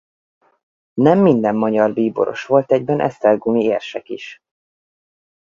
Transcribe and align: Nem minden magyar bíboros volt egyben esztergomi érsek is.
Nem 0.93 1.19
minden 1.19 1.55
magyar 1.55 1.93
bíboros 1.93 2.45
volt 2.45 2.71
egyben 2.71 2.99
esztergomi 2.99 3.63
érsek 3.63 4.09
is. 4.09 4.39